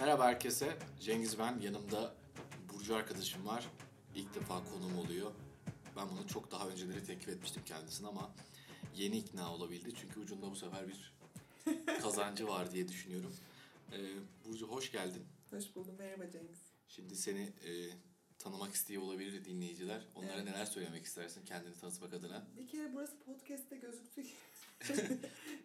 [0.00, 0.76] Merhaba herkese.
[1.00, 1.58] Cengiz ben.
[1.60, 2.14] Yanımda
[2.72, 3.66] Burcu arkadaşım var.
[4.14, 5.32] İlk defa konuğum oluyor.
[5.96, 8.34] Ben bunu çok daha önceleri teklif etmiştim kendisine ama
[8.96, 9.94] yeni ikna olabildi.
[10.00, 11.12] Çünkü ucunda bu sefer bir
[12.02, 13.36] kazancı var diye düşünüyorum.
[13.92, 13.98] Ee,
[14.44, 15.22] Burcu hoş geldin.
[15.50, 15.94] Hoş buldum.
[15.98, 16.58] Merhaba Cengiz.
[16.88, 17.72] Şimdi seni e,
[18.38, 20.06] tanımak istiyor olabilir dinleyiciler.
[20.14, 20.44] Onlara Evet.
[20.44, 22.46] neler söylemek istersin kendini tanıtmak adına?
[22.56, 24.22] Bir kere burası podcast'te gözüktü.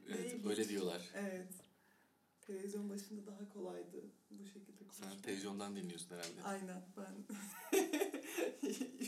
[0.10, 1.02] Evet, öyle diyorlar.
[1.16, 1.48] evet.
[2.46, 3.98] Televizyon başında daha kolaydı
[4.32, 5.24] bu şekilde Sen konuşmak.
[5.24, 6.44] televizyondan dinliyorsun herhalde.
[6.44, 7.16] Aynen ben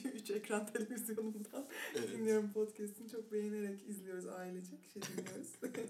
[0.13, 2.09] üç ekran televizyonumdan Evet.
[2.09, 5.47] dinliyorum podcast'ini çok beğenerek izliyoruz ailecek şey dinliyoruz.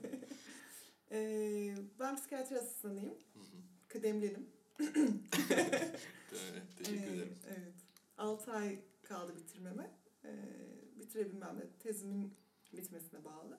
[1.11, 3.13] Ee, ben psikiyatri asistanıyım.
[3.33, 3.57] Hı hı.
[3.87, 4.49] Kıdemlenim.
[4.79, 6.01] Evet,
[6.77, 7.35] teşekkür Ee, ederim.
[7.47, 7.73] Evet.
[8.17, 9.91] 6 ay kaldı bitirmeme.
[10.25, 10.29] Ee,
[10.99, 12.33] bitirebilmem de tezimin
[12.73, 13.57] bitmesine bağlı.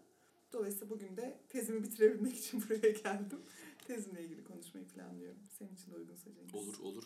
[0.53, 3.41] Dolayısıyla bugün de tezimi bitirebilmek için buraya geldim.
[3.89, 5.41] Tezimle ilgili konuşmayı planlıyorum.
[5.59, 6.55] Senin için de uygunsa Cengiz.
[6.55, 7.05] Olur olur.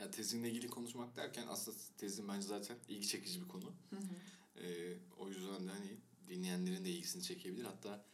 [0.00, 3.72] Ya tezinle ilgili konuşmak derken aslında tezin bence zaten ilgi çekici bir konu.
[3.90, 4.02] Hı hı.
[4.64, 5.96] Ee, o yüzden de hani
[6.28, 7.64] dinleyenlerin de ilgisini çekebilir.
[7.64, 8.04] Hatta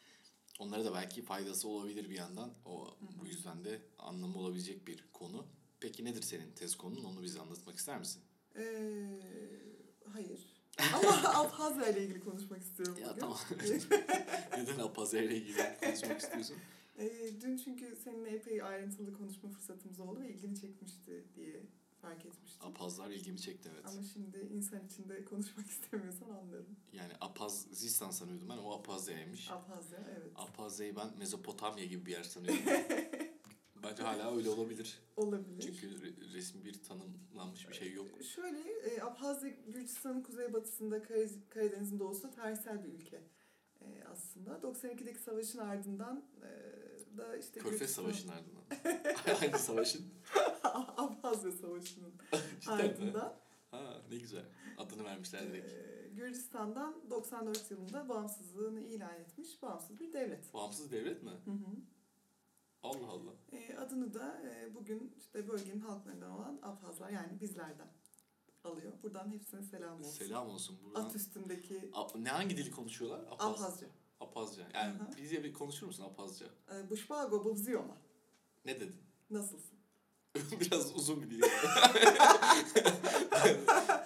[0.58, 2.54] onlara da belki faydası olabilir bir yandan.
[2.64, 5.46] O bu yüzden de anlamı olabilecek bir konu.
[5.80, 7.04] Peki nedir senin tez konun?
[7.04, 8.22] Onu bize anlatmak ister misin?
[8.56, 8.62] Ee,
[10.12, 10.40] hayır.
[10.94, 13.20] Ama Abhazya ile ilgili konuşmak istiyorum Ya bugün.
[13.20, 13.38] tamam.
[14.58, 16.56] Neden apaze ile ilgili konuşmak istiyorsun?
[16.98, 21.62] Ee, dün çünkü seninle epey ayrıntılı konuşma fırsatımız oldu ve ilgini çekmişti diye
[22.02, 22.66] fark etmiştim.
[22.68, 23.84] Apazlar ilgimi çekti evet.
[23.86, 26.76] Ama şimdi insan içinde konuşmak istemiyorsan anlarım.
[26.92, 29.50] Yani Apazistan sanıyordum ben o Apazya'ymış.
[29.50, 30.32] Abhazya evet.
[30.34, 32.62] Apazya'yı ben Mezopotamya gibi bir yer sanıyordum.
[33.82, 34.98] Bence hala öyle olabilir.
[35.16, 35.60] Olabilir.
[35.62, 38.06] Çünkü re- resmi bir tanımlanmış bir şey yok.
[38.22, 43.20] Şöyle, e, Abhazya Gürcistan'ın kuzeybatısında, Karadeniz- Karadeniz'in doğusunda tarihsel bir ülke
[43.80, 44.50] e, aslında.
[44.50, 46.48] 92'deki savaşın ardından e,
[47.18, 48.62] da işte Körfez Gürcistan- Savaşı'nın ardından.
[49.40, 50.06] Hangi savaşın?
[50.96, 52.12] Abhazya Savaşı'nın
[52.68, 53.34] ardından
[53.70, 54.44] Ha ne güzel.
[54.78, 55.72] Adını vermişler direkt.
[55.72, 60.54] e, Gürcistan'dan 94 yılında bağımsızlığını ilan etmiş bağımsız bir devlet.
[60.54, 61.30] Bağımsız devlet mi?
[61.30, 61.76] Hı hı.
[62.82, 63.32] Allah Allah.
[63.52, 67.88] E, adını da e, bugün işte bölgenin halklarından olan Abhazlar yani bizlerden
[68.64, 68.92] alıyor.
[69.02, 70.10] Buradan hepsine selam olsun.
[70.24, 71.04] Selam olsun buradan.
[71.04, 73.20] At üstündeki A- ne hangi dili konuşuyorlar?
[73.30, 73.60] Apaz.
[73.62, 73.86] Abhazca.
[74.22, 74.62] Apazca.
[74.74, 75.10] Yani Aha.
[75.16, 76.46] bize bir konuşur musun Apazca?
[76.46, 77.96] E, Buşbago Bubziyoma.
[78.64, 78.96] Ne dedin?
[79.30, 79.78] Nasılsın?
[80.60, 81.42] Biraz uzun bir dil.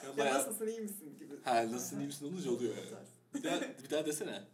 [0.06, 0.38] Ya Bayağı...
[0.38, 1.34] nasılsın iyi misin gibi.
[1.44, 3.06] Ha nasılsın iyi misin olunca oluyor yani.
[3.34, 4.44] Bir daha, bir daha desene.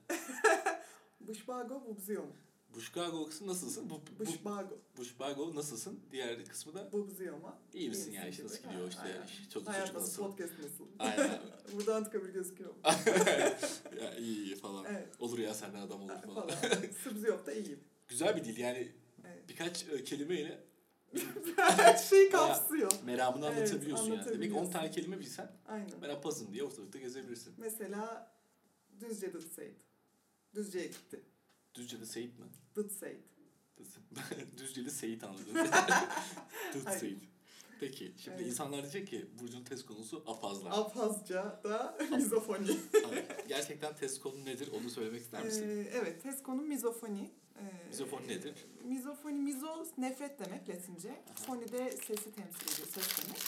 [1.21, 2.33] Buşbago Bubziyoma.
[2.75, 3.91] Buşkago kısmı nasılsın?
[3.91, 6.00] Bu, bu, Buşbago Buşbago nasılsın?
[6.12, 7.59] Diğer kısmı da Bubziyoma.
[7.75, 9.25] iyi misin yani işte nasıl gidiyor işte aynen.
[9.27, 10.84] iş, çocuk çocuk Hayat nasıl, podcast nasıl?
[10.99, 11.41] Aynen.
[11.72, 12.75] Burada antikabir gözüküyor.
[14.03, 14.84] ya iyi iyi falan.
[14.84, 15.09] evet.
[15.21, 16.49] Olur ya senden adam olur falan.
[16.49, 16.50] falan.
[17.05, 17.81] Sıbziyop'ta iyiyim.
[18.09, 18.93] Güzel bir dil yani
[19.27, 19.49] Evet.
[19.49, 20.65] birkaç e, kelimeyle
[21.56, 22.93] Her şeyi kapsıyor.
[23.05, 24.11] meramını Evet, anlatabiliyorsun yani.
[24.11, 24.72] Demek ki 10 anlatabiliyorsun.
[24.72, 26.03] tane kelime bilsen Aynen.
[26.03, 27.55] ben apazım diye ortalıkta gezebilirsin.
[27.59, 28.32] Mesela
[29.00, 29.77] Düzce Dıtseyt.
[30.55, 31.21] Düzce'ye gitti.
[31.75, 32.44] Düzce'de Seyit mi?
[32.77, 33.21] Dıtseyt.
[34.59, 35.55] Düzce'de Seyit anladım.
[36.84, 37.00] Hayır.
[37.00, 37.22] Seyit.
[37.81, 38.47] Peki şimdi Evet.
[38.47, 40.71] insanlar diyecek ki Burcu'nun test konusu apazlar.
[40.71, 42.77] Abhazca da mizofoni.
[43.49, 45.69] Gerçekten test konu nedir onu söylemek ister misin?
[45.69, 47.31] Ee, evet, test konu mizofoni.
[47.59, 48.55] Ee, Mizofoni nedir?
[48.84, 51.22] Mizofoni, mizo nefret demek Latince.
[51.47, 53.41] Foni de sesi temsil ediyor, ses demek.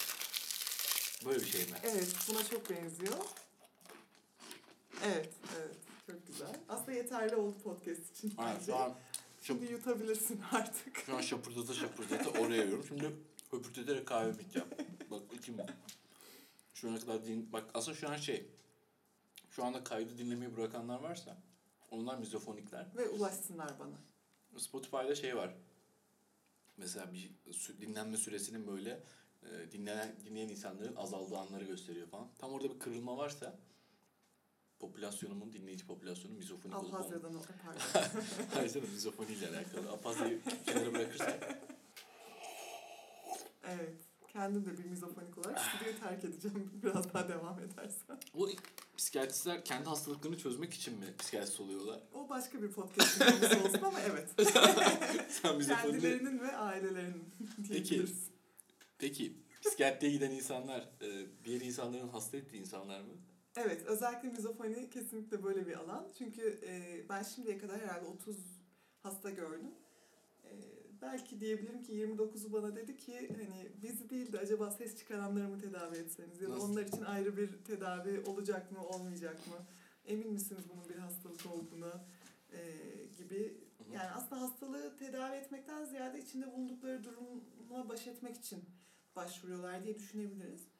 [1.26, 1.76] Böyle bir şey mi?
[1.82, 3.16] Evet, buna çok benziyor.
[5.04, 5.76] Evet, evet.
[6.06, 6.56] Çok güzel.
[6.68, 8.74] Aslında yeterli oldu podcast için Aynen, bence.
[8.74, 8.94] an
[9.42, 10.96] Şimdi yutabilirsin artık.
[11.06, 12.84] Şu an şapırdata şapırdata oraya yiyorum.
[12.88, 13.16] Şimdi
[13.50, 14.68] höpürteterek kahvemi içeceğim.
[15.10, 15.56] Bak içim.
[16.74, 17.52] Şu ana kadar din...
[17.52, 18.46] Bak aslında şu an şey...
[19.50, 21.36] Şu anda kaydı dinlemeyi bırakanlar varsa
[21.90, 22.86] onlar mizofonikler.
[22.96, 23.96] Ve ulaşsınlar bana.
[24.60, 25.54] Spotify'da şey var.
[26.76, 27.30] Mesela bir
[27.80, 29.02] dinlenme süresinin böyle
[29.42, 32.28] e, dinlenen dinleyen insanların azaldığı anları gösteriyor falan.
[32.38, 33.58] Tam orada bir kırılma varsa
[34.86, 36.94] popülasyonumun, dinleyici popülasyonun mizofonik olup.
[36.94, 38.10] Abhazya'dan o pardon.
[38.54, 39.92] Hayır canım mizofoniyle alakalı.
[39.92, 41.58] Apazya'yı kenara bırakırsak
[43.66, 43.94] evet.
[44.32, 48.18] Kendim de bir mizofonik olarak stüdyoyu terk edeceğim biraz daha devam edersen.
[48.34, 48.50] Bu
[48.96, 52.00] psikiyatristler kendi hastalıklarını çözmek için mi psikiyatrist oluyorlar?
[52.12, 54.28] O başka bir podcast'ın konusu olsun ama evet.
[55.28, 56.00] Sen mizofoniyle...
[56.00, 57.24] Kendilerinin ve ailelerinin
[57.68, 58.30] diyebiliriz.
[58.98, 63.14] Peki psikiyatriye giden insanlar e, diğer insanların hasta ettiği insanlar mı?
[63.56, 66.08] Evet, özellikle mizofoni kesinlikle böyle bir alan.
[66.18, 68.36] Çünkü e, ben şimdiye kadar herhalde 30
[69.02, 69.74] hasta gördüm.
[70.44, 70.50] E,
[71.02, 75.58] belki diyebilirim ki 29'u bana dedi ki hani bizi değil de acaba ses çıkaranları mı
[75.60, 79.66] tedavi etseniz ya da onlar için ayrı bir tedavi olacak mı olmayacak mı?
[80.06, 82.04] Emin misiniz bunun bir hastalık olduğuna
[82.52, 82.60] e,
[83.18, 88.64] gibi Yani aslında hastalığı tedavi etmekten ziyade içinde bulundukları durumla baş etmek için
[89.16, 90.73] başvuruyorlar diye düşünebiliriz.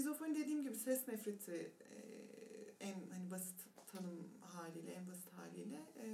[0.00, 1.96] Mizofoni dediğim gibi ses nefreti e,
[2.80, 3.54] en hani basit
[3.86, 6.06] tanım haliyle, en basit haliyle e,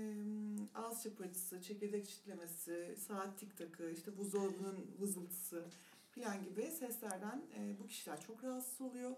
[0.74, 5.64] ağız çapırtısı, çekirdek çitlemesi, saat tik takı, işte buzdolabının vızıltısı
[6.10, 9.16] falan gibi seslerden e, bu kişiler çok rahatsız oluyor.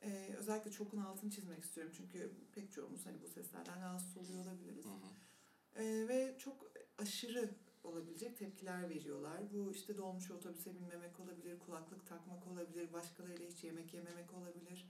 [0.00, 4.84] E, özellikle çokun altını çizmek istiyorum çünkü pek çoğumuz hani bu seslerden rahatsız oluyor olabiliriz.
[4.84, 5.82] Hı hı.
[5.82, 7.50] Ee, ve çok aşırı
[7.84, 9.52] olabilecek tepkiler veriyorlar.
[9.52, 14.86] Bu işte dolmuş otobüse binmemek olabilir, kulaklık takmak olabilir, başkalarıyla hiç yemek yememek olabilir.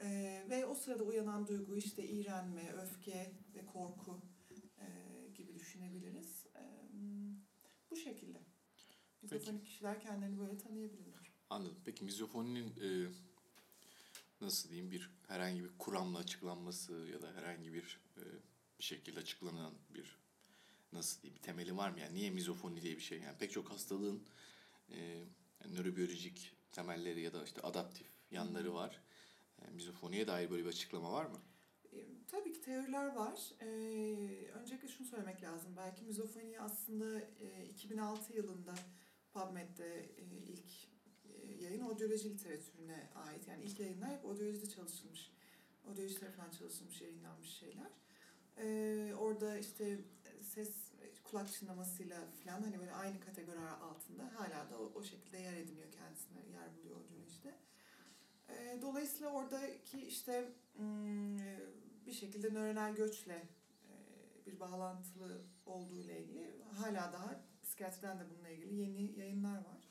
[0.00, 4.20] Ee, ve o sırada uyanan duygu işte iğrenme, öfke ve korku
[4.78, 4.86] e,
[5.34, 6.46] gibi düşünebiliriz.
[6.56, 6.60] Ee,
[7.90, 8.38] bu şekilde.
[9.22, 11.32] Mizofonik kişiler kendilerini böyle tanıyabilirler.
[11.50, 11.76] Anladım.
[11.84, 13.12] Peki mizofoninin e,
[14.40, 18.22] nasıl diyeyim bir herhangi bir kuramla açıklanması ya da herhangi bir e,
[18.78, 20.16] bir şekilde açıklanan bir
[20.96, 22.00] nasıl diyeyim bir temeli var mı?
[22.00, 23.20] Yani niye mizofoni diye bir şey?
[23.20, 24.22] Yani pek çok hastalığın
[24.88, 24.98] e,
[25.64, 29.02] yani nörobiyolojik temelleri ya da işte adaptif yanları var.
[29.62, 31.38] Yani mizofoniye dair böyle bir açıklama var mı?
[31.92, 33.52] E, Tabii ki teoriler var.
[33.60, 33.66] Ee,
[34.54, 35.76] öncelikle şunu söylemek lazım.
[35.76, 38.74] Belki mizofoni aslında e, 2006 yılında
[39.32, 40.70] PubMed'de e, ilk
[41.24, 43.48] e, yayın audioloji literatürüne ait.
[43.48, 45.30] Yani ilk yayınlar hep audiolojide çalışılmış.
[45.88, 47.90] Audioloji tarafından çalışılmış, yayınlanmış şeyler.
[48.58, 49.98] Ee, orada işte
[50.42, 50.85] ses,
[51.24, 55.92] kulak çınlamasıyla falan hani böyle aynı kategori altında hala da o, o şekilde yer ediniyor
[55.92, 57.54] kendisine, yer buluyor audiolojide.
[58.48, 61.38] Ee, dolayısıyla oradaki işte hmm,
[62.06, 68.48] bir şekilde nöronal göçle e, bir bağlantılı olduğu ile ilgili hala daha psikiyatriden de bununla
[68.48, 69.88] ilgili yeni yayınlar var.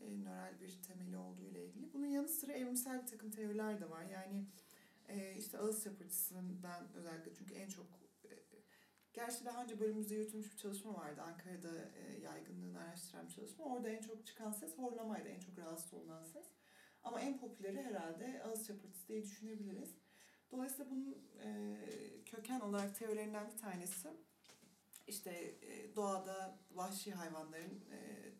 [0.00, 1.92] E, nöral bir temeli olduğu ile ilgili.
[1.92, 4.04] Bunun yanı sıra evrimsel bir takım teoriler de var.
[4.04, 4.46] Yani
[5.08, 8.05] e, işte ağız çapırtısından özellikle çünkü en çok e,
[9.16, 11.22] gerçi daha önce bölümümüzde yürütülmüş bir çalışma vardı.
[11.22, 13.64] Ankara'da e, yaygınlığını araştıran bir çalışma.
[13.64, 15.28] Orada en çok çıkan ses horlamaydı.
[15.28, 16.46] En çok rahatsız olunan ses.
[17.02, 19.94] Ama en popüleri herhalde ağız çapırtısı diye düşünebiliriz.
[20.50, 21.76] Dolayısıyla bunun e,
[22.24, 24.08] köken olarak teorilerinden bir tanesi
[25.06, 25.30] işte
[25.62, 28.32] e, doğada vahşi hayvanların e,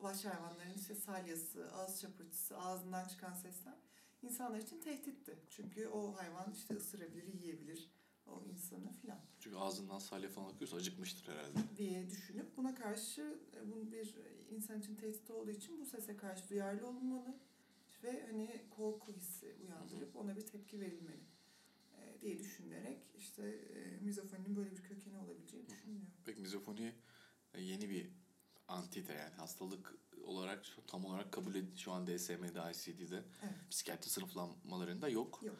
[0.00, 3.74] vahşi hayvanların işte salyası, ağız çapırtısı, ağzından çıkan sesler
[4.22, 5.38] insanlar için tehditti.
[5.50, 7.97] Çünkü o hayvan işte ısırabilir, yiyebilir
[8.28, 11.58] o insanı filan Çünkü ağzından salya falan akıyorsa acıkmıştır herhalde.
[11.76, 14.14] diye düşünüp buna karşı e, bu bir
[14.50, 17.34] insan için tehdit olduğu için bu sese karşı duyarlı olunmalı
[18.04, 21.20] ve hani korku hissi uyandırıp ona bir tepki verilmeli
[21.98, 26.06] e, diye düşünülerek işte e, mizofoninin böyle bir kökeni olabileceği düşünülüyor.
[26.24, 26.92] Peki mizofoni
[27.54, 28.10] e, yeni bir
[28.68, 29.94] antite yani hastalık
[30.24, 33.54] olarak tam olarak kabul edildi şu an DSM'de, ICD'de, Evet.
[33.70, 35.40] psikiyatri sınıflamalarında yok.
[35.42, 35.56] Yok.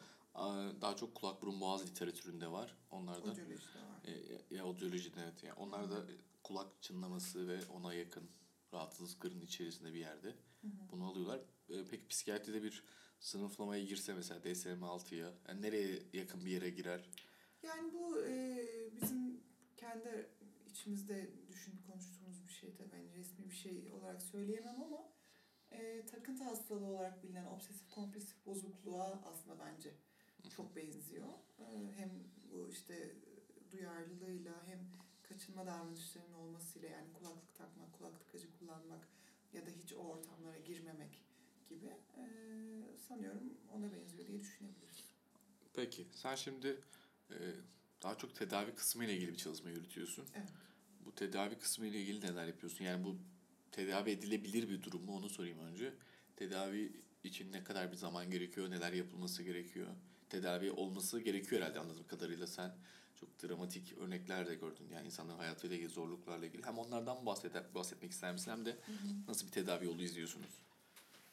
[0.81, 2.77] Daha çok kulak burun boğaz literatüründe var.
[2.91, 4.01] Onlar da Audiolojide var.
[4.05, 5.43] e, ya- ya audiolojide evet.
[5.43, 8.29] Yani onlar da e, kulak çınlaması ve ona yakın
[8.73, 10.27] rahatsızlıkların içerisinde bir yerde
[10.61, 10.71] Hı hı.
[10.91, 11.39] bunu alıyorlar.
[11.69, 12.83] E, Peki psikiyatride bir
[13.19, 17.09] sınıflamaya girse mesela DSM-6'ya yani nereye yakın bir yere girer?
[17.63, 18.65] Yani bu e,
[19.01, 19.43] bizim
[19.77, 20.29] kendi
[20.69, 25.09] içimizde düşünüp konuştuğumuz bir şey tabii yani resmi bir şey olarak söyleyemem ama
[25.71, 29.93] e, takıntı hastalığı olarak bilinen obsesif kompulsif bozukluğa aslında bence
[30.55, 31.27] çok benziyor.
[31.59, 32.09] E, hem
[32.51, 33.15] bu işte
[33.71, 34.79] duyarlılığıyla hem
[35.23, 39.07] kaçınma davranışlarının olmasıyla yani kulaklık takmak, kulak tıkacı kullanmak
[39.53, 41.23] ya da hiç o ortamlara girmemek
[41.69, 41.85] gibi
[42.17, 42.23] e,
[43.07, 45.03] sanıyorum ona benziyor diye düşünebiliriz.
[45.73, 46.81] Peki sen şimdi
[47.31, 47.37] e,
[48.03, 50.25] daha çok tedavi kısmı ile ilgili bir çalışma yürütüyorsun.
[50.35, 50.49] Evet.
[51.05, 52.85] Bu tedavi kısmı ile ilgili neler yapıyorsun?
[52.85, 53.17] Yani bu
[53.71, 55.93] tedavi edilebilir bir durum mu onu sorayım önce.
[56.35, 56.91] Tedavi
[57.23, 59.87] için ne kadar bir zaman gerekiyor, neler yapılması gerekiyor?
[60.29, 62.71] Tedavi olması gerekiyor herhalde anladığım kadarıyla sen
[63.15, 64.89] çok dramatik örnekler de gördün.
[64.93, 66.65] Yani insanların hayatıyla ilgili zorluklarla ilgili.
[66.65, 68.77] Hem onlardan bahset, bahsetmek ister misin hem de
[69.27, 70.59] nasıl bir tedavi yolu izliyorsunuz?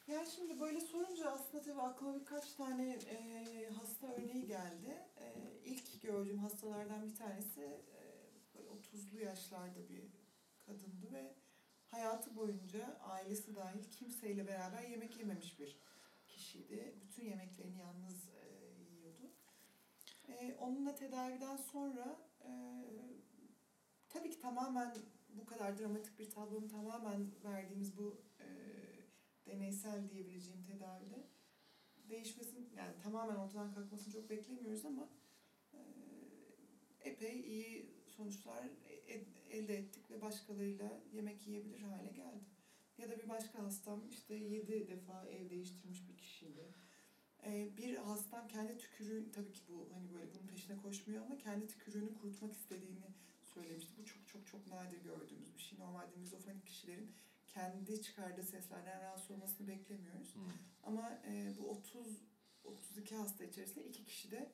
[0.07, 5.05] Yani şimdi böyle sorunca aslında tabii aklıma birkaç tane e, hasta örneği geldi.
[5.19, 5.33] E,
[5.65, 8.01] ilk gördüğüm hastalardan bir tanesi e,
[8.55, 10.03] böyle 30'lu yaşlarda bir
[10.65, 11.33] kadındı ve
[11.87, 15.77] hayatı boyunca ailesi dahil kimseyle beraber yemek yememiş bir
[16.27, 16.95] kişiydi.
[17.01, 18.36] Bütün yemeklerini yalnız.
[20.27, 22.51] E, onunla tedaviden sonra e,
[24.09, 24.95] tabii ki tamamen
[25.29, 28.47] bu kadar dramatik bir tablonun tamamen verdiğimiz bu e,
[29.45, 31.27] deneysel diyebileceğim tedavide
[32.09, 35.09] değişmesin yani tamamen ortadan kalkmasını çok beklemiyoruz ama
[35.73, 35.79] e,
[36.99, 38.65] epey iyi sonuçlar
[39.07, 42.45] e- elde ettik ve başkalarıyla yemek yiyebilir hale geldi.
[42.97, 46.73] Ya da bir başka hastam işte yedi defa ev değiştirmiş bir kişiydi.
[47.45, 51.67] E, bir hastam kendi tükürüğü tabii ki bu hani böyle bunun peşine koşmuyor ama kendi
[51.67, 53.05] tükürüğünü kurutmak istediğini
[53.43, 53.91] söylemişti.
[53.97, 55.79] Bu çok çok çok nadir gördüğümüz bir şey.
[55.79, 57.11] Normalde mizofonik kişilerin
[57.47, 60.35] kendi çıkardığı seslerden rahatsız olmasını beklemiyoruz.
[60.35, 60.39] Hı.
[60.83, 62.21] Ama e, bu 30
[62.63, 64.51] 32 hasta içerisinde iki kişi de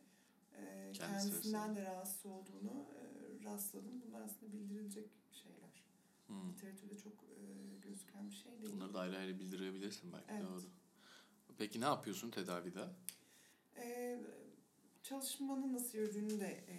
[0.58, 1.76] e, Kendi kendisinden sesi.
[1.82, 4.02] de rahatsız olduğunu e, rastladım.
[4.08, 5.84] Bunlar aslında bildirilecek şeyler.
[6.28, 6.34] Hı.
[6.52, 7.44] Literatürde çok e,
[7.82, 8.74] gözüken bir şey değil.
[8.74, 10.44] Bunları da ayrı ayrı bildirebilirsin belki Evet.
[10.44, 10.62] doğru.
[11.58, 12.86] Peki ne yapıyorsun tedavide?
[13.78, 14.20] E,
[15.04, 16.76] çalışmanın nasıl yürüdüğünü de e,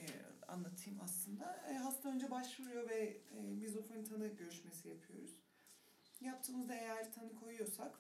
[0.49, 1.65] anlatayım aslında.
[1.71, 5.31] E, hasta önce başvuruyor ve e, mizofoni tanı görüşmesi yapıyoruz.
[6.21, 7.99] Yaptığımızda eğer tanı koyuyorsak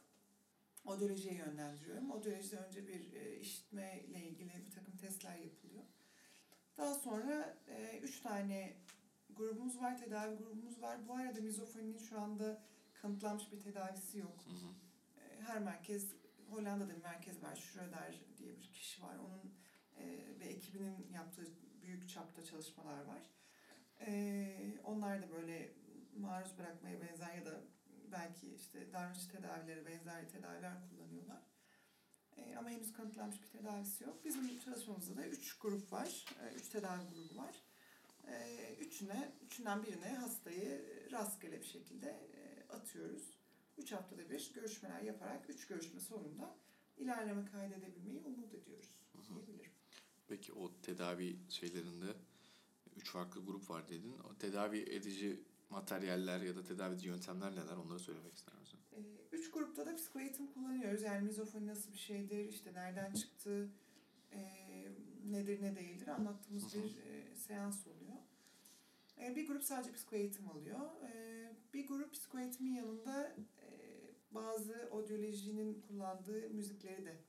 [0.84, 2.10] odolojiye yönlendiriyorum.
[2.10, 5.84] Odolojide önce bir e, işitmeyle ilgili bir takım testler yapılıyor.
[6.76, 8.76] Daha sonra e, üç tane
[9.30, 11.08] grubumuz var, tedavi grubumuz var.
[11.08, 12.62] Bu arada mizofoninin şu anda
[12.94, 14.44] kanıtlanmış bir tedavisi yok.
[14.46, 14.70] Hı hı.
[15.20, 16.12] E, her merkez,
[16.50, 19.16] Hollanda'da bir merkez var, Schröder diye bir kişi var.
[19.18, 19.54] Onun
[19.96, 20.04] e,
[20.40, 21.46] ve ekibinin yaptığı
[21.82, 23.30] büyük çapta çalışmalar var.
[24.00, 25.72] E, onlar da böyle
[26.16, 27.60] maruz bırakmaya benzer ya da
[28.12, 31.42] belki işte davranış tedavileri benzer tedaviler kullanıyorlar.
[32.36, 34.24] E, ama henüz kanıtlanmış bir tedavisi yok.
[34.24, 36.24] Bizim çalışmamızda da üç grup var.
[36.42, 37.54] E, üç tedavi grubu var.
[38.28, 40.82] E, üçüne, üçünden birine hastayı
[41.12, 43.33] rastgele bir şekilde e, atıyoruz.
[43.78, 46.56] Üç haftada bir görüşmeler yaparak üç görüşme sonunda
[46.96, 48.88] ilerleme kaydedebilmeyi umut ediyoruz
[49.28, 49.70] diyebilirim.
[50.28, 52.14] Peki o tedavi şeylerinde
[52.96, 54.18] üç farklı grup var dedin.
[54.18, 55.40] O tedavi edici
[55.70, 58.78] materyaller ya da tedavi edici yöntemler neler onları söylemek ister misin?
[58.92, 58.98] E,
[59.32, 61.02] Üç grupta da psikoeğitim kullanıyoruz.
[61.02, 63.68] Yani mizofoni nasıl bir şeydir, işte nereden çıktı,
[64.32, 64.40] e,
[65.24, 66.82] nedir ne değildir anlattığımız Hı hı.
[66.82, 68.16] bir e, seans oluyor.
[69.20, 70.80] E, bir grup sadece psikoeğitim alıyor.
[71.02, 73.36] E, bir grup psikoeğitimin yanında
[74.34, 77.24] bazı odyolojinin kullandığı müzikleri de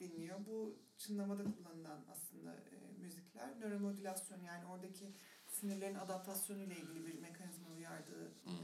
[0.00, 0.46] dinliyor.
[0.46, 3.60] Bu çınlamada kullanılan aslında e, müzikler.
[3.60, 5.12] Nöromodülasyon yani oradaki
[5.46, 8.54] sinirlerin adaptasyonu ile ilgili bir mekanizma uyardığı e,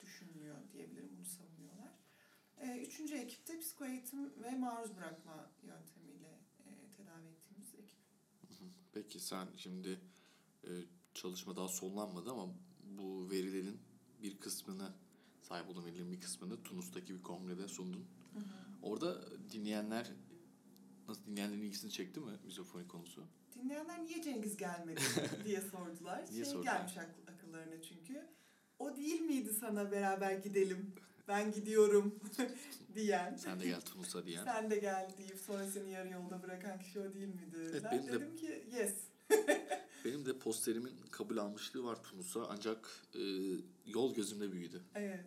[0.00, 1.10] düşünülüyor diyebilirim.
[1.16, 1.92] Bunu savunuyorlar.
[2.60, 7.98] E, üçüncü ekipte psikoeğitim ve maruz bırakma yöntemiyle e, tedavi ettiğimiz ekip.
[8.92, 10.00] Peki sen şimdi
[10.64, 10.70] e,
[11.14, 13.80] çalışma daha sonlanmadı ama bu verilerin
[14.22, 14.92] bir kısmını
[15.52, 18.04] sahip olduğun verilerin bir kısmını Tunus'taki bir kongrede sundun.
[18.82, 20.12] Orada dinleyenler
[21.08, 23.24] nasıl dinleyenlerin ilgisini çekti mi mizofoni konusu?
[23.54, 25.00] Dinleyenler niye Cengiz gelmedi
[25.44, 26.24] diye sordular.
[26.30, 26.76] Niye şey sordular?
[26.76, 26.92] gelmiş
[27.26, 28.26] akıllarına çünkü.
[28.78, 30.94] O değil miydi sana beraber gidelim,
[31.28, 32.14] ben gidiyorum
[32.94, 33.36] diyen.
[33.36, 34.44] Sen de gel Tunus'a diyen.
[34.44, 37.56] Sen de gel deyip sonra seni yarı yolda bırakan kişi o değil miydi?
[37.56, 38.94] Evet, ben benim de- dedim ki yes.
[40.04, 43.20] Benim de posterimin kabul almışlığı var Tunus'a ancak e,
[43.86, 44.82] yol gözümde büyüdü.
[44.94, 45.24] Evet.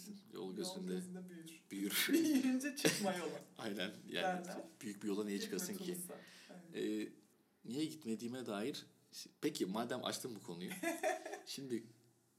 [0.00, 0.16] Ne derler bilirsin.
[0.32, 1.62] Yol Yol gözünde gözünde büyür.
[1.70, 2.06] büyür.
[2.12, 3.40] Büyüyünce çıkma yola.
[3.58, 4.56] Aynen yani Derler.
[4.80, 5.84] büyük bir yola niye çıkasın ki?
[5.94, 6.14] Tunus'a.
[6.74, 7.08] Evet.
[7.08, 7.12] E,
[7.64, 8.86] niye gitmediğime dair
[9.40, 10.70] peki madem açtım bu konuyu.
[11.46, 11.84] Şimdi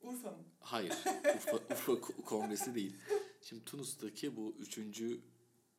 [0.01, 0.43] Urfa mı?
[0.59, 0.93] hayır
[1.35, 2.95] Urfa, Urfa Ko- Kongresi değil.
[3.41, 5.21] Şimdi Tunus'taki bu üçüncü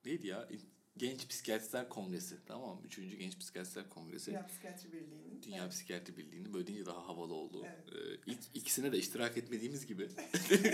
[0.04, 0.48] neydi ya?
[0.98, 2.36] Genç Psikiyatristler Kongresi.
[2.46, 2.80] Tamam mı?
[2.86, 4.30] Üçüncü Genç Psikiyatristler Kongresi.
[4.30, 5.42] Dünya Psikiyatri Birliği'nin.
[5.42, 5.72] Dünya Evet.
[5.72, 7.66] Psikiyatri Birliği'nin böyle deyince daha havalı oldu.
[7.66, 8.18] Evet.
[8.26, 10.08] Ee, ilk ikisine de iştirak etmediğimiz gibi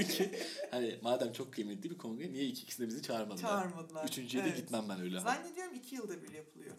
[0.08, 0.30] ki
[0.70, 3.48] hani madem çok kıymetli bir kongre niye ilk ikisine bizi çağırmadılar?
[3.48, 4.04] Çağırmadılar.
[4.08, 4.58] Üçüncüye de Evet.
[4.58, 5.20] gitmem ben öyle.
[5.20, 6.76] Zannediyorum iki yılda bir yapılıyor.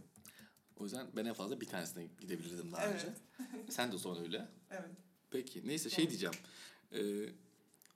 [0.78, 2.96] O yüzden ben en fazla bir tanesine gidebilirdim daha Evet.
[3.06, 3.14] önce.
[3.72, 4.48] Sen de zaman öyle.
[4.72, 4.90] Evet.
[5.32, 6.10] Peki neyse şey Doğru.
[6.10, 6.36] diyeceğim.
[6.94, 7.30] Ee,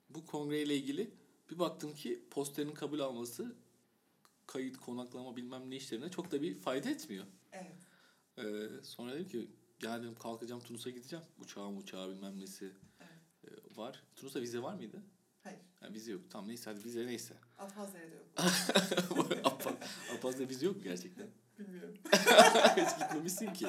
[0.09, 1.11] bu kongreyle ilgili
[1.51, 3.55] bir baktım ki posterin kabul alması
[4.53, 7.25] kayıt, konaklama bilmem ne işlerine çok da bir fayda etmiyor.
[7.51, 7.75] Evet.
[8.37, 9.49] Ee, sonra dedim ki
[9.83, 11.25] ya dedim kalkacağım Tunus'a gideceğim.
[11.39, 13.53] Uçağım uçağı bilmem nesi Evet.
[13.73, 14.03] e, var.
[14.15, 15.03] Tunus'ta vize var mıydı?
[15.43, 15.59] Hayır.
[15.79, 16.21] Ha, vize yok.
[16.29, 17.33] Tamam neyse hadi vize neyse.
[17.57, 18.25] Alfazer'de yok.
[19.45, 19.77] Apa-
[20.17, 21.27] Apaz'da vize yok mu gerçekten?
[21.59, 21.95] Bilmiyorum.
[22.77, 23.67] Hiç gitmemişsin ki.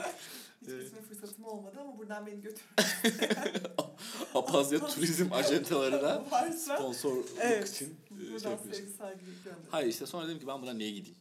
[0.63, 2.65] Hiç gitme fırsatım olmadı ama buradan beni götür.
[4.35, 7.69] Apazya turizm ajantalarına sponsorluk Evet.
[7.71, 8.87] için e, şey buradan yapıyorsun.
[8.99, 9.59] saygı gönder.
[9.71, 11.19] Hayır işte sonra dedim ki ben buna niye gideyim?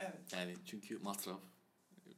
[0.00, 0.32] Evet.
[0.32, 1.40] Yani çünkü masraf.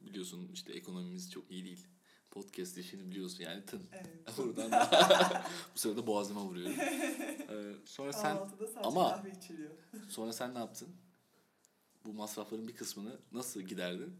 [0.01, 1.87] Biliyorsun işte ekonomimiz çok iyi değil.
[2.31, 3.81] Podcast işini biliyorsun yani tın.
[3.93, 4.37] Evet.
[4.37, 5.43] Buradan da
[5.75, 6.75] bu sırada boğazıma vuruyorum.
[6.79, 8.37] Ee, sonra sen
[8.83, 9.23] ama-
[10.09, 10.87] sonra sen ne yaptın?
[12.05, 14.13] Bu masrafların bir kısmını nasıl giderdin?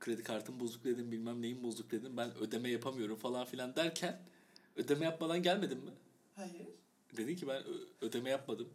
[0.00, 2.16] Kredi kartım bozuk dedim, bilmem neyin bozuk dedim.
[2.16, 4.20] Ben ödeme yapamıyorum falan filan derken
[4.76, 5.90] ödeme yapmadan gelmedin mi?
[6.36, 6.66] Hayır.
[7.16, 7.62] Dedin ki ben
[8.00, 8.68] ödeme yapmadım.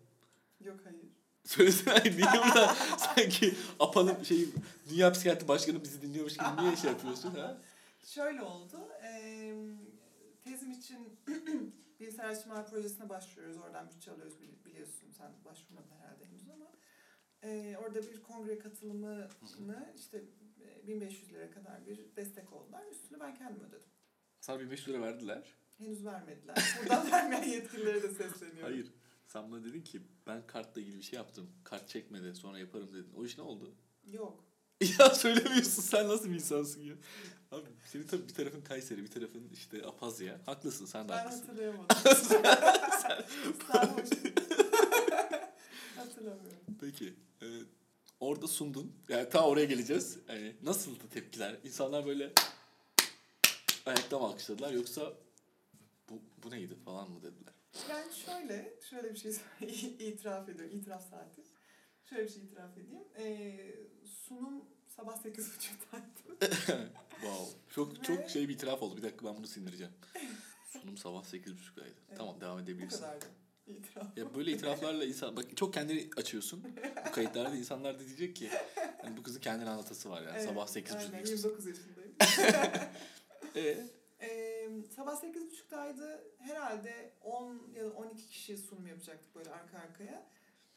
[0.65, 1.05] Yok hayır.
[1.45, 4.49] Söylesene niye burada sanki apalım şey
[4.89, 7.57] Dünya Psikiyatri Başkanı bizi dinliyormuş gibi niye şey yapıyorsun ha?
[8.05, 8.77] Şöyle oldu.
[9.03, 9.55] eee,
[10.43, 10.97] tezim için
[11.99, 13.57] Bilimsel Araştırmalar Projesi'ne başvuruyoruz.
[13.57, 15.11] Oradan bütçe alıyoruz bili- biliyorsun.
[15.17, 16.46] Sen başvurmadın herhalde henüz
[17.43, 19.27] Eee, orada bir kongre katılımını
[19.95, 20.23] işte
[20.61, 22.83] e, 1500 lira kadar bir destek oldular.
[22.91, 23.89] Üstünü ben kendim ödedim.
[24.39, 25.55] Sana 1500 lira verdiler.
[25.77, 26.57] Henüz vermediler.
[26.81, 28.61] Buradan vermeyen yetkililere de sesleniyorum.
[28.73, 28.93] Hayır.
[29.25, 31.49] Sen bana dedin ki ben kartla ilgili bir şey yaptım.
[31.63, 33.13] Kart çekmedi sonra yaparım dedin.
[33.17, 33.75] O iş ne oldu?
[34.11, 34.43] Yok.
[34.99, 36.93] ya söylemiyorsun sen nasıl bir insansın ya?
[37.51, 40.39] Abi senin tabii bir tarafın Kayseri bir tarafın işte Apazya.
[40.45, 41.45] Haklısın sen de Ben haklısın.
[41.47, 41.87] hatırlayamadım.
[43.67, 44.09] Sarhoş.
[45.95, 46.66] Hatırlamıyorum.
[46.91, 47.13] Peki.
[47.41, 47.45] e,
[48.19, 48.95] orada sundun.
[49.09, 50.17] Yani ta oraya geleceğiz.
[50.29, 51.55] Yani nasıldı tepkiler?
[51.63, 52.33] İnsanlar böyle
[53.85, 55.13] ayakta mı alkışladılar yoksa
[56.09, 57.53] bu, bu neydi falan mı dediler?
[57.89, 59.31] Yani şöyle, şöyle bir şey
[59.99, 60.77] itiraf ediyorum.
[60.79, 61.41] İtiraf saati.
[62.09, 63.03] Şöyle bir şey itiraf edeyim.
[63.17, 63.75] Ee,
[64.27, 64.65] sunum
[64.95, 66.39] sabah 8.30'daydı.
[67.21, 67.57] wow.
[67.75, 68.97] Çok Ve- çok şey bir itiraf oldu.
[68.97, 69.93] Bir dakika ben bunu sindireceğim.
[70.81, 71.93] Sunum sabah 8.30'daydı.
[72.09, 72.17] Evet.
[72.17, 72.97] Tamam devam Bu edebilirsin.
[73.01, 73.25] kadardı.
[73.67, 74.17] İtiraf.
[74.17, 76.63] Ya böyle itiraflarla insan bak çok kendini açıyorsun.
[77.07, 78.49] Bu kayıtlarda insanlar da diyecek ki
[79.01, 81.49] hani bu kızın kendini anlatası var yani Evet, sabah 8.30 Aynen, diyorsun.
[81.49, 82.15] 29 yaşındayım.
[83.55, 83.87] Ee,
[84.21, 86.19] Ee, sabah 8.30'daydı.
[86.39, 90.27] Herhalde 10 ya da 12 kişi sunum yapacaktık böyle arka arkaya.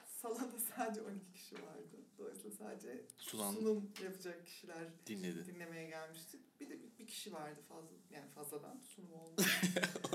[0.07, 1.97] Salonda sadece 12 kişi vardı.
[2.19, 5.47] Dolayısıyla sadece Sunan sunum yapacak kişiler dinledi.
[5.47, 6.41] dinlemeye gelmiştik.
[6.61, 9.43] Bir de bir, bir kişi vardı fazla yani fazladan sunum oldu.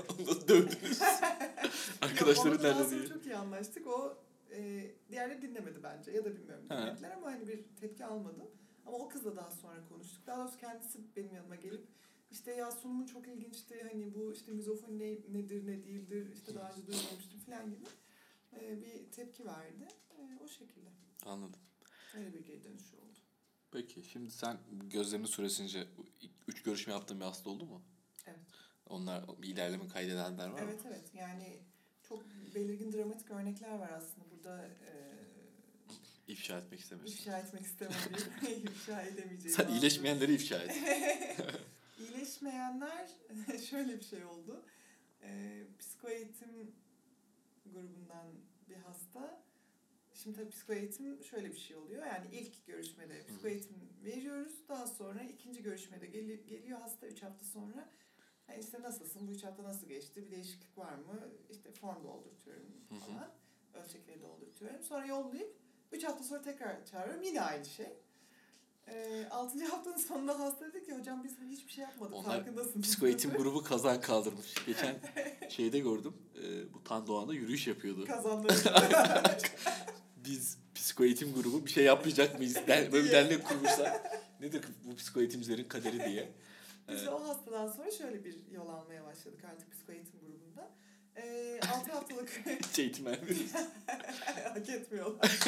[0.18, 1.02] Onu dövdünüz.
[2.46, 3.08] Onunla nerede diye.
[3.08, 3.86] çok iyi anlaştık.
[3.86, 4.18] O
[4.50, 8.50] e, diğerleri dinlemedi bence ya da bilmiyorum dinlediler ama hani bir tepki almadım.
[8.86, 10.26] Ama o kızla daha sonra konuştuk.
[10.26, 11.86] Daha doğrusu kendisi benim yanıma gelip
[12.30, 16.70] işte ya sunumun çok ilginçti hani bu işte mizofoni ne, nedir ne değildir işte daha
[16.70, 17.84] önce duymamıştım falan gibi
[18.60, 19.88] e, bir tepki verdi.
[20.18, 20.88] E, o şekilde.
[21.24, 21.60] Anladım.
[22.16, 23.15] Öyle bir geri dönüş oldu.
[23.76, 24.58] Peki şimdi sen
[24.90, 25.86] gözlemini süresince
[26.48, 27.82] üç görüşme yaptığın bir hasta oldu mu?
[28.26, 28.38] Evet.
[28.86, 30.68] Onlar bir ilerleme kaydedenler var mı?
[30.70, 31.58] Evet evet yani
[32.08, 32.22] çok
[32.54, 34.24] belirgin dramatik örnekler var aslında.
[34.30, 34.72] Burada e,
[36.28, 37.16] İfşa etmek istemiyorsun.
[37.16, 39.56] ifşa etmek istemediğim, ifşa edemeyeceğim.
[39.56, 40.76] Sen iyileşmeyenleri ifşa et.
[41.98, 43.08] İyileşmeyenler
[43.70, 44.64] şöyle bir şey oldu.
[45.22, 46.74] Ee, psikoeğitim
[47.64, 48.26] grubundan
[48.68, 49.45] bir hasta.
[50.26, 52.06] Şimdi tabii psikoeğitim şöyle bir şey oluyor.
[52.06, 54.52] Yani ilk görüşmede psikoeğitim veriyoruz.
[54.68, 57.88] Daha sonra ikinci görüşmede gel- geliyor hasta 3 hafta sonra.
[58.48, 59.28] Yani işte nasılsın?
[59.28, 60.26] Bu 3 hafta nasıl geçti?
[60.26, 61.28] Bir değişiklik var mı?
[61.50, 62.98] İşte form doldurtuyorum Hı hı.
[63.00, 63.30] falan.
[63.84, 64.82] Ölçekleri doldurtuyorum.
[64.82, 65.56] Sonra yollayıp
[65.92, 67.22] 3 hafta sonra tekrar çağırıyorum.
[67.22, 67.92] Yine aynı şey.
[68.88, 69.64] Ee, 6.
[69.70, 72.80] haftanın sonunda hasta dedi ki hocam biz hiçbir şey yapmadık Onlar farkındasın.
[72.82, 74.54] Psikoeğitim grubu kazan kaldırmış.
[74.66, 74.96] Geçen
[75.48, 76.14] şeyde gördüm.
[76.42, 78.04] e, bu Tan Doğan'da yürüyüş yapıyordu.
[78.04, 78.48] Kazandı.
[80.26, 82.56] Biz psikoeğitim grubu bir şey yapmayacak mıyız?
[82.68, 84.00] Der, böyle bir dernek kurmuşlar.
[84.40, 86.28] Nedir bu psikoeğitimcilerin kaderi diye.
[86.88, 90.70] Biz Ee, o hastadan sonra şöyle bir yol almaya başladık artık psikoeğitim grubunda.
[91.16, 92.30] Ee, 6 haftalık
[92.70, 93.52] hiç eğitim vermiyoruz.
[94.54, 95.38] hak etmiyorlar.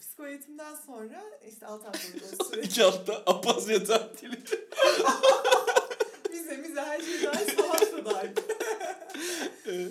[0.00, 4.38] Psikoeğitimden sonra işte 6 haftalık o süreç İki hafta apazya tatili.
[6.32, 8.30] bize bize her şey dahil savaş da dahil.
[9.66, 9.86] Ee,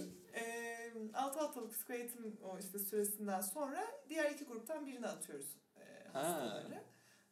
[1.30, 5.46] 6 haftalık psikoeğitim o işte süresinden sonra diğer iki gruptan birini atıyoruz
[5.78, 6.24] e, Ha.
[6.24, 6.84] hastaları.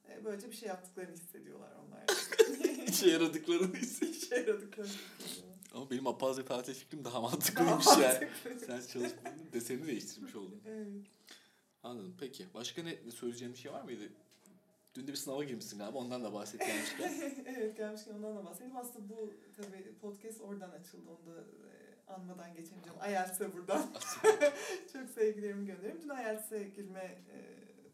[0.09, 2.05] E, böylece bir şey yaptıklarını hissediyorlar onlar.
[2.87, 4.15] İşe yaradıklarını hissediyor.
[4.15, 5.57] İşe yaradıklarını hissediyorlar.
[5.73, 8.01] Ama benim apazya tatil fikrim daha Daha mantıklıymış yani.
[8.03, 8.59] mantıklı.
[8.65, 10.61] Sen çalışmanın deseni değiştirmiş oldun.
[10.67, 10.87] Evet.
[11.83, 12.15] Anladım.
[12.19, 12.45] Peki.
[12.53, 14.09] Başka ne söyleyeceğin bir şey var mıydı?
[14.95, 15.97] Dün de bir sınava girmişsin galiba.
[15.97, 17.13] Ondan da bahset gelmişken.
[17.45, 18.77] evet gelmişken ondan da bahsedeyim.
[18.77, 21.09] Aslında bu tabii podcast oradan açıldı.
[21.09, 22.99] Onu da e, anmadan geçemeyeceğim.
[23.09, 23.85] IELTS'e buradan
[24.93, 26.01] çok sevgilerimi gönderiyorum.
[26.01, 26.99] Dün IELTS'e girme
[27.33, 27.37] e,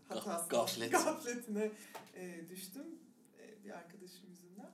[0.08, 0.91] hatası, gaflet.
[0.91, 1.71] gafletine
[2.15, 2.86] e, düştüm.
[3.39, 4.71] E, bir arkadaşım yüzünden.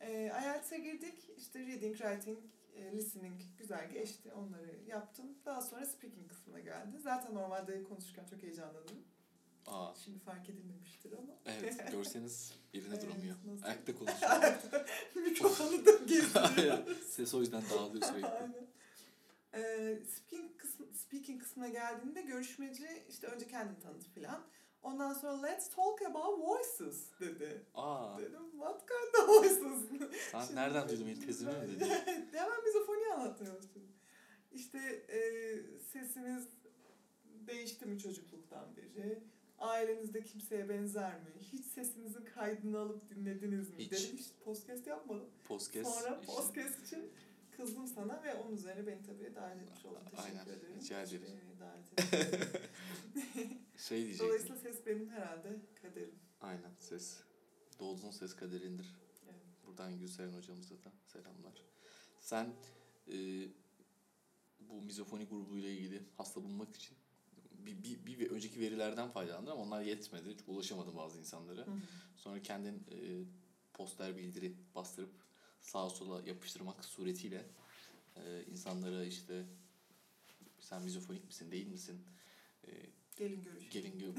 [0.00, 1.30] E, IELTS'e girdik.
[1.36, 2.38] İşte reading, writing,
[2.74, 4.32] e, listening güzel geçti.
[4.32, 5.26] Onları yaptım.
[5.44, 6.98] Daha sonra speaking kısmına geldi.
[6.98, 9.04] Zaten normalde konuşurken çok heyecanlandım.
[9.66, 11.32] Aa, Şimdi fark edilmemiştir ama.
[11.46, 11.92] evet.
[11.92, 13.36] Görseniz yerine Evet, duramıyor.
[13.46, 13.64] nasıl?
[13.66, 14.54] Ayakta konuşuyor.
[15.14, 16.78] Mikrofonu da gezdiriyor.
[17.08, 18.26] Ses o yüzden dağılıyor sürekli.
[18.26, 18.66] Aynen.
[19.54, 24.42] Ee, speaking, kısmı, speaking kısmına geldiğinde görüşmeci işte önce kendini tanıt filan.
[24.82, 27.62] Ondan sonra let's talk about voices dedi.
[27.74, 29.58] Aa, Dedim what kind of voices?
[30.32, 31.84] sen Şimdi- nereden duydun benim tezimi mi dedi.
[32.32, 33.92] Hemen mizofoni anlatmaya başladım.
[34.52, 35.18] İşte e,
[35.92, 36.48] sesiniz
[37.46, 39.22] değişti mi çocukluktan beri?
[39.58, 41.30] Ailenizde kimseye benzer mi?
[41.52, 43.76] Hiç sesinizin kaydını alıp dinlediniz mi?
[43.78, 43.92] Hiç.
[43.92, 45.28] Dedim hiç podcast yapmadım.
[45.44, 45.90] Podcast.
[45.94, 46.32] Sonra işte.
[46.32, 47.10] podcast için
[47.56, 50.00] kızdım sana ve onun üzerine beni tabii davet etmiş oldun.
[50.10, 50.74] Teşekkür Aynen, ederim.
[50.80, 51.22] rica ederiz.
[51.22, 51.86] beni davet.
[53.76, 54.26] Şey diyecektim.
[54.26, 56.14] Dolayısıyla ses benim herhalde kaderim.
[56.40, 57.16] Aynen ses.
[57.80, 58.94] Doğduğun ses kaderindir.
[59.24, 59.34] Evet.
[59.66, 61.62] Buradan Gülseren hocamıza da selamlar.
[62.20, 62.46] Sen
[63.08, 63.14] e,
[64.60, 66.96] bu mizofoni grubuyla ilgili hasta bulmak için
[67.66, 70.24] bir, bir, bir, bir önceki verilerden faydalandın ama onlar yetmedi.
[70.38, 71.66] Çünkü ulaşamadın bazı insanlara.
[72.16, 73.24] Sonra kendin e,
[73.74, 75.10] poster bildiri bastırıp
[75.60, 77.46] sağa sola yapıştırmak suretiyle
[78.16, 79.44] e, insanlara işte
[80.60, 82.00] sen mizofonik misin değil misin?
[82.66, 82.70] E,
[83.16, 83.70] Gelin görüşelim.
[83.70, 84.10] gelin gibi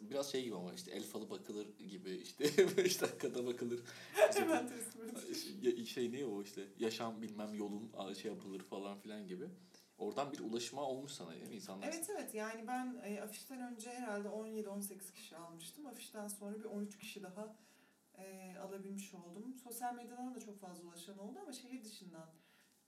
[0.10, 2.44] biraz şey gibi ama işte el falı bakılır gibi işte
[2.76, 3.80] 5 dakikada bakılır.
[4.34, 4.70] Hemen
[5.62, 7.90] ya- şey ne o işte yaşam bilmem yolun
[8.22, 9.44] şey yapılır falan filan gibi.
[9.98, 11.88] Oradan bir ulaşıma olmuş sana değil mi insanlar?
[11.88, 15.86] Evet evet yani ben e, afişten önce herhalde 17-18 kişi almıştım.
[15.86, 17.56] Afişten sonra bir 13 kişi daha
[18.18, 19.54] e, alabilmiş oldum.
[19.64, 22.30] Sosyal medyadan da çok fazla ulaşan oldu ama şehir dışından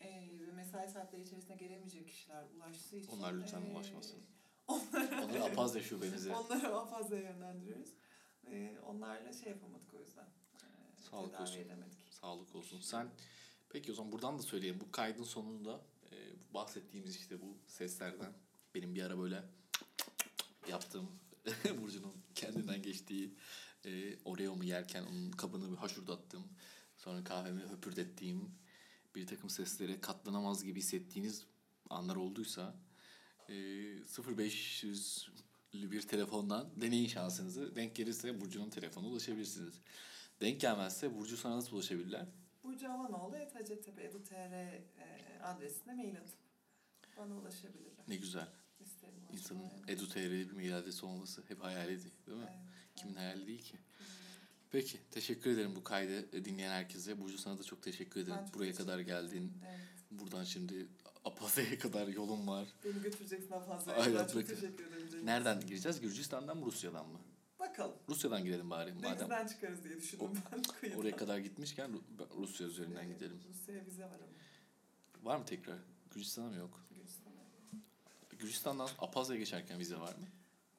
[0.01, 0.09] e,
[0.41, 3.13] ve mesai saatleri içerisinde gelemeyecek kişiler ulaştığı için.
[3.13, 4.21] Onlar lütfen e, ulaşmasın.
[4.69, 6.35] Onlara, Onları apazya şubenize.
[6.37, 7.93] onlara daha fazla yönlendiriyoruz.
[8.51, 10.25] E, onlarla şey yapamadık o yüzden.
[10.25, 11.59] E, Sağlık olsun.
[11.61, 11.99] edemedik.
[12.11, 12.81] Sağlık olsun.
[12.81, 13.09] Sen
[13.69, 14.79] peki o zaman buradan da söyleyeyim.
[14.81, 15.81] Bu kaydın sonunda
[16.13, 16.17] e,
[16.55, 18.33] bahsettiğimiz işte bu seslerden
[18.75, 19.43] benim bir ara böyle
[20.69, 21.11] yaptığım
[21.83, 23.35] Burcu'nun kendinden geçtiği
[23.85, 26.49] e, Oreo'mu yerken onun kabını bir haşurdattım.
[26.97, 28.51] Sonra kahvemi höpürdettiğim
[29.15, 31.47] bir takım seslere katlanamaz gibi hissettiğiniz
[31.91, 32.77] anlar olduysa
[33.49, 33.55] e,
[34.37, 35.29] 0500
[35.73, 37.77] bir telefondan deneyin şansınızı.
[37.77, 39.75] Denk gelirse Burcu'nun telefonuna ulaşabilirsiniz.
[40.41, 42.27] Denk gelmezse Burcu sana nasıl ulaşabilirler?
[42.67, 44.81] Burcu Avanoğlu ethacettepe.edu.tr e,
[45.43, 46.39] adresine mail atıp
[47.19, 48.05] bana ulaşabilirler.
[48.09, 48.49] Ne güzel.
[48.81, 52.45] İsterim İnsanın edu.tr'de bir mail adresi olması hep hayaliydi değil mi?
[52.51, 52.59] Evet,
[52.97, 53.79] Kimin hayali değil ki?
[53.99, 54.17] Hayali?
[54.71, 57.21] Peki teşekkür ederim bu kaydı dinleyen herkese.
[57.21, 58.39] Burcu sana da çok teşekkür ederim.
[58.39, 59.53] Ben çok Buraya teşekkür kadar geldin.
[59.69, 59.81] Evet.
[60.11, 60.87] Buradan şimdi
[61.25, 62.69] Apazya'ya kadar yolun var.
[62.85, 63.93] Beni götüreceksin daha fazla.
[63.93, 65.27] Aynen, Ben çok teşekkür ederim.
[65.27, 66.01] Nereden gireceğiz?
[66.01, 67.19] Gürcistan'dan mı Rusya'dan mı?
[67.79, 67.97] Bakalım.
[68.09, 69.11] Rusya'dan girelim bari madem.
[69.19, 70.99] Denizden çıkarız diye düşündüm ben kıyıdan.
[71.01, 73.41] Oraya kadar gitmişken Ru- Rusya üzerinden Evet, gidelim.
[73.49, 75.31] Rusya'ya vize var ama.
[75.33, 75.79] Var mı tekrar?
[76.11, 76.81] Gürcistan'a mı yok?
[76.95, 77.35] Gürcistan'a.
[78.39, 80.27] Gürcistan'dan Apazya'ya geçerken vize var mı?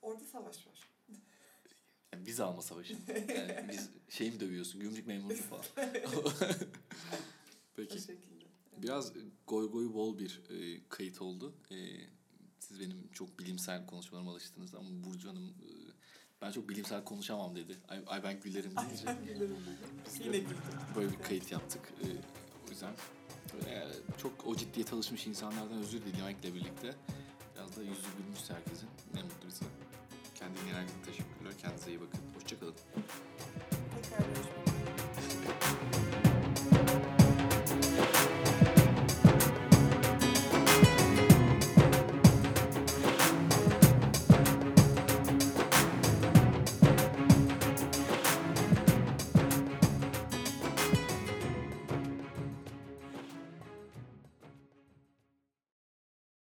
[0.01, 0.87] Orada savaş var.
[2.13, 2.93] Yani vize alma savaşı.
[3.29, 4.81] Yani biz şey mi dövüyorsun?
[4.81, 5.63] Gümrük memuru falan.
[6.25, 6.31] O
[7.75, 7.99] Peki.
[7.99, 8.45] şekilde.
[8.73, 8.83] Evet.
[8.83, 9.13] Biraz
[9.47, 11.53] goy goy bol bir e, kayıt oldu.
[11.71, 11.75] E,
[12.59, 15.86] siz benim çok bilimsel konuşmalarıma alıştınız ama Burcu Hanım e,
[16.41, 17.77] ben çok bilimsel konuşamam dedi.
[17.89, 19.57] Ay, ay ben gülerim deyince Ben gülerim
[20.23, 20.57] Yine güldüm.
[20.95, 21.81] böyle bir kayıt yaptık.
[22.03, 22.05] E,
[22.67, 22.93] o yüzden
[23.67, 26.95] e, çok o ciddiye çalışmış insanlardan özür dilemekle birlikte
[27.55, 28.89] biraz da yüzü gülmüşse herkesin.
[29.13, 29.65] Ne mutlu bize.
[30.35, 31.53] Kendi herkese teşekkürler.
[31.61, 32.19] Kendinize iyi bakın.
[32.35, 32.75] Hoşçakalın.
[34.01, 34.66] Tekrar görüşmek